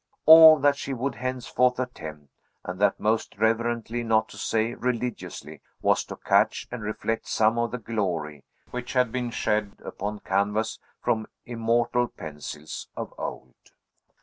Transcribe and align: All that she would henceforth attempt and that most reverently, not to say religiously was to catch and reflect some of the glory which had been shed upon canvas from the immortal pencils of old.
All 0.25 0.57
that 0.57 0.77
she 0.77 0.95
would 0.95 1.13
henceforth 1.13 1.77
attempt 1.79 2.33
and 2.63 2.79
that 2.79 2.99
most 2.99 3.37
reverently, 3.37 4.01
not 4.01 4.29
to 4.29 4.37
say 4.39 4.73
religiously 4.73 5.61
was 5.83 6.03
to 6.05 6.15
catch 6.15 6.67
and 6.71 6.81
reflect 6.81 7.27
some 7.27 7.59
of 7.59 7.69
the 7.69 7.77
glory 7.77 8.43
which 8.71 8.93
had 8.93 9.11
been 9.11 9.29
shed 9.29 9.73
upon 9.85 10.21
canvas 10.21 10.79
from 11.03 11.27
the 11.45 11.51
immortal 11.51 12.07
pencils 12.07 12.87
of 12.97 13.13
old. 13.19 13.53